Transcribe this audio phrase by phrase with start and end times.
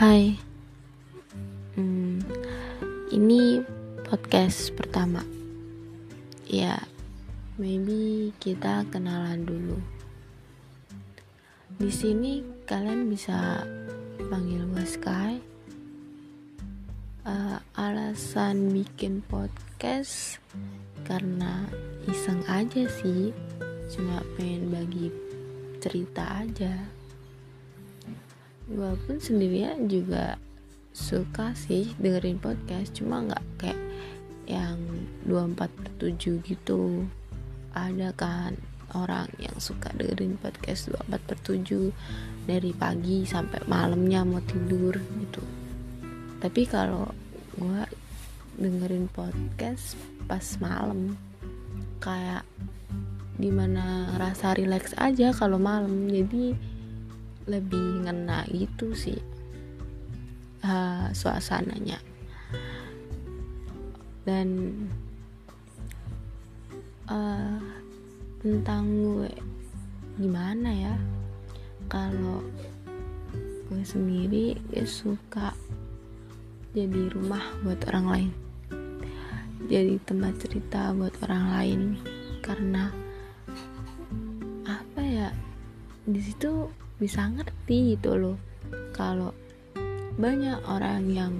[0.00, 0.32] Hai,
[1.76, 2.24] hmm,
[3.12, 3.60] ini
[4.08, 5.20] podcast pertama.
[6.48, 6.80] Ya,
[7.60, 9.76] maybe kita kenalan dulu.
[11.76, 13.68] Di sini kalian bisa
[14.32, 15.36] panggil gue Sky.
[17.28, 20.40] Uh, alasan bikin podcast
[21.04, 21.68] karena
[22.08, 23.36] iseng aja sih,
[23.92, 25.12] cuma pengen bagi
[25.76, 26.99] cerita aja
[28.70, 30.38] gue pun sendirian juga
[30.94, 33.80] suka sih dengerin podcast cuma nggak kayak
[34.46, 34.78] yang
[35.26, 37.06] 24 per 7 gitu.
[37.70, 38.58] Ada kan
[38.94, 41.94] orang yang suka dengerin podcast 24 per 7
[42.46, 45.42] dari pagi sampai malamnya mau tidur gitu.
[46.42, 47.10] Tapi kalau
[47.58, 47.82] gue
[48.58, 49.94] dengerin podcast
[50.26, 51.14] pas malam
[52.02, 52.42] kayak
[53.40, 56.10] di mana rasa relax aja kalau malam.
[56.10, 56.69] Jadi
[57.50, 59.18] lebih ngena gitu sih
[60.62, 61.98] uh, suasananya.
[64.22, 64.48] Dan
[67.10, 67.58] uh,
[68.38, 69.32] tentang gue
[70.20, 70.94] gimana ya?
[71.90, 72.44] Kalau
[73.66, 75.50] gue sendiri gue suka
[76.70, 78.30] jadi rumah buat orang lain.
[79.66, 81.80] Jadi tempat cerita buat orang lain.
[82.40, 82.90] Karena
[84.66, 85.28] apa ya
[86.06, 88.38] di situ bisa ngerti gitu loh.
[88.92, 89.32] Kalau
[90.20, 91.34] banyak orang yang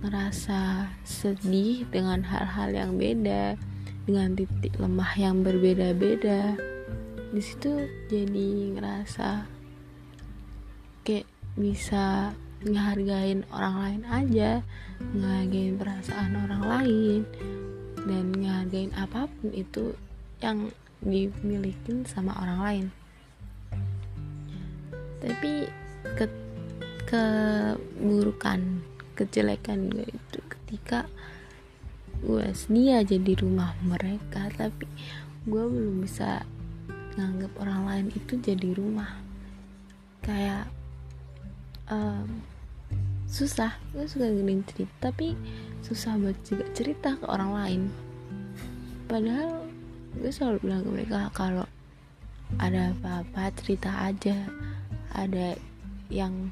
[0.00, 3.56] ngerasa sedih dengan hal-hal yang beda
[4.08, 6.56] dengan titik lemah yang berbeda-beda
[7.30, 9.44] di situ jadi ngerasa
[11.04, 12.34] kayak bisa
[12.64, 14.52] ngehargain orang lain aja
[15.14, 17.20] ngehargain perasaan orang lain
[18.08, 19.94] dan ngehargain apa pun itu
[20.40, 20.72] yang
[21.04, 22.86] dimiliki sama orang lain
[25.20, 25.68] tapi
[26.16, 26.26] ke
[27.10, 28.80] keburukan
[29.18, 31.04] kejelekan gue itu ketika
[32.24, 34.48] gue sedia jadi rumah mereka.
[34.54, 34.86] Tapi
[35.44, 36.44] gue belum bisa
[37.18, 39.20] nganggap orang lain itu jadi rumah.
[40.24, 40.70] Kayak
[41.90, 42.40] um,
[43.26, 43.76] susah.
[43.92, 45.34] Gue suka dengerin cerita tapi
[45.84, 47.82] susah buat juga cerita ke orang lain.
[49.10, 49.66] Padahal
[50.16, 51.66] gue selalu bilang ke mereka kalau
[52.58, 54.46] ada apa-apa cerita aja
[55.14, 55.58] ada
[56.10, 56.50] yang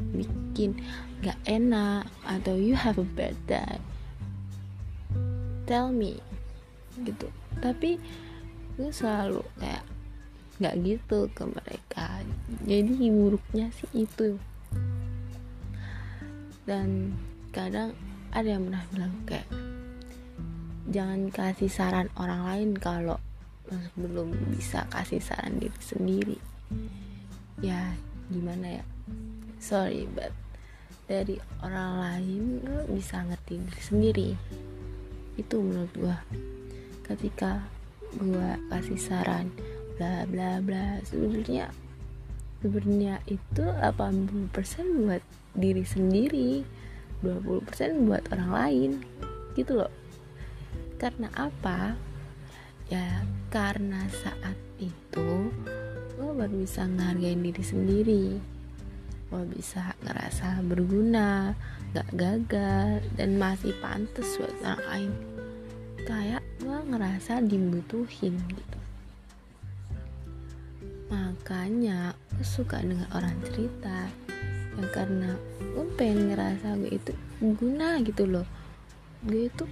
[0.00, 0.80] bikin
[1.20, 3.76] gak enak atau you have a bad day
[5.70, 6.18] tell me
[7.06, 7.30] gitu.
[7.62, 7.94] Tapi
[8.74, 9.86] gue selalu kayak
[10.58, 12.26] nggak gitu ke mereka.
[12.66, 14.34] Jadi buruknya sih itu.
[16.66, 17.14] Dan
[17.54, 17.94] kadang
[18.34, 19.48] ada yang pernah bilang kayak
[20.90, 23.22] jangan kasih saran orang lain kalau
[23.94, 26.38] belum bisa kasih saran diri sendiri
[27.60, 27.96] ya
[28.32, 28.84] gimana ya?
[29.60, 30.32] Sorry but
[31.10, 34.28] dari orang lain lo bisa ngerti diri sendiri.
[35.36, 36.16] Itu menurut gue
[37.10, 37.64] ketika
[38.16, 39.50] gue kasih saran
[39.98, 41.70] bla bla bla sebenarnya
[42.62, 44.52] sebenarnya itu 80%
[45.06, 45.22] buat
[45.56, 46.50] diri sendiri
[47.20, 48.90] 20% buat orang lain
[49.58, 49.92] gitu loh.
[50.96, 51.96] Karena apa?
[52.88, 53.22] Ya
[53.52, 55.52] karena saat itu
[56.30, 58.24] lo baru bisa ngehargain diri sendiri.
[59.34, 61.58] Lo bisa ngerasa berguna
[61.90, 65.12] gak gagal dan masih pantas buat orang lain.
[66.06, 68.78] Kayak lo ngerasa dibutuhin gitu.
[71.10, 74.06] Makanya gue suka dengan orang cerita.
[74.78, 78.46] Ya karena gue pengen ngerasa gue itu guna gitu loh.
[79.26, 79.66] Gue itu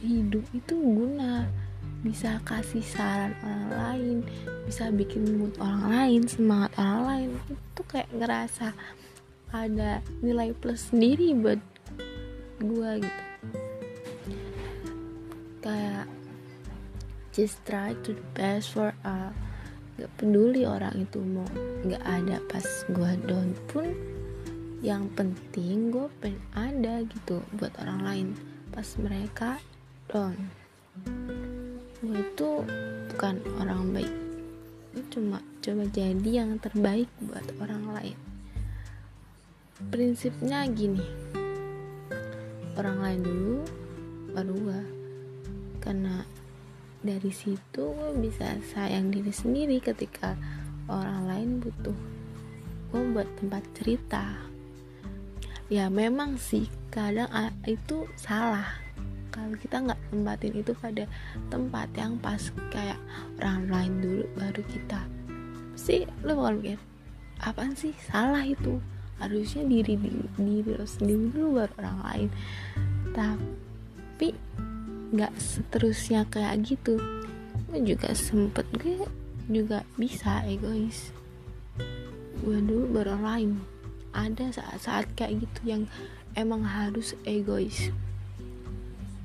[0.00, 1.44] hidup itu guna
[2.04, 4.18] bisa kasih saran orang lain
[4.66, 7.30] bisa bikin mood orang lain semangat orang lain.
[7.54, 8.74] Itu kayak ngerasa
[9.54, 11.60] ada nilai plus sendiri buat
[12.60, 13.22] gue gitu.
[15.62, 16.06] Kayak
[17.30, 19.30] just try to the best for a
[19.96, 21.48] gak peduli orang itu mau
[21.88, 23.88] gak ada pas gue down pun
[24.84, 28.28] yang penting gue pengen ada gitu buat orang lain.
[28.74, 29.62] Pas mereka
[30.10, 30.65] down
[32.06, 32.50] gue itu
[33.12, 34.14] bukan orang baik.
[35.10, 38.18] Cuma coba jadi yang terbaik buat orang lain.
[39.90, 41.02] Prinsipnya gini.
[42.78, 43.58] Orang lain dulu
[44.30, 44.82] baru gue
[45.82, 46.22] karena
[47.02, 50.38] dari situ gue bisa sayang diri sendiri ketika
[50.86, 51.98] orang lain butuh
[52.94, 54.24] gue buat tempat cerita.
[55.66, 56.70] Ya memang sih.
[56.94, 57.28] Kadang
[57.66, 58.85] itu salah
[59.36, 61.04] kalau kita nggak tempatin itu pada
[61.52, 62.40] tempat yang pas
[62.72, 62.96] kayak
[63.36, 65.00] orang lain dulu baru kita.
[65.76, 66.80] Sih lo bakal mikir
[67.44, 67.92] apaan sih?
[68.08, 68.80] Salah itu.
[69.20, 70.00] Harusnya diri
[70.40, 72.28] diri lo sendiri dulu baru orang lain.
[73.12, 74.28] Tapi
[75.12, 76.96] nggak seterusnya kayak gitu.
[77.68, 79.04] Gue juga sempet gue
[79.52, 81.12] juga bisa egois.
[82.40, 83.50] Gue dulu baru orang lain.
[84.16, 85.82] Ada saat-saat kayak gitu yang
[86.32, 87.92] emang harus egois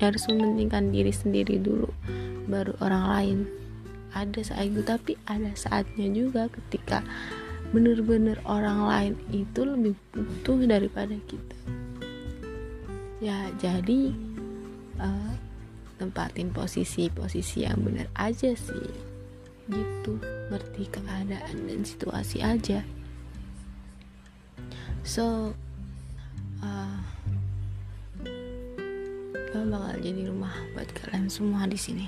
[0.00, 1.88] harus mementingkan diri sendiri dulu
[2.46, 3.38] baru orang lain.
[4.16, 7.04] Ada saat itu tapi ada saatnya juga ketika
[7.74, 11.58] bener-bener orang lain itu lebih butuh daripada kita.
[13.20, 14.12] Ya jadi
[15.00, 15.32] uh,
[15.96, 18.88] tempatin posisi-posisi yang benar aja sih.
[19.66, 20.12] Gitu
[20.52, 22.86] ngerti keadaan dan situasi aja.
[25.02, 25.54] So
[29.64, 32.06] bakal jadi rumah buat kalian semua di sini.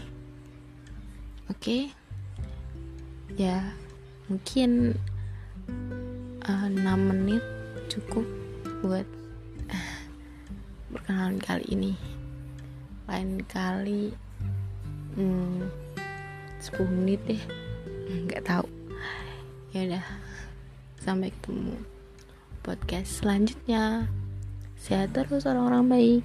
[1.49, 1.57] Oke?
[1.57, 1.83] Okay?
[3.37, 3.61] ya
[4.33, 4.97] mungkin
[6.49, 7.45] uh, 6 menit
[7.93, 8.25] cukup
[8.81, 9.05] buat
[9.69, 9.97] uh,
[10.93, 11.93] perkenalan kali ini.
[13.09, 14.13] Lain kali
[15.17, 15.69] hmm,
[16.61, 17.43] 10 menit deh.
[18.27, 18.67] Nggak tahu.
[19.77, 20.07] Ya udah.
[20.99, 21.77] Sampai ketemu
[22.65, 24.09] podcast selanjutnya.
[24.79, 26.23] Sehat terus orang-orang baik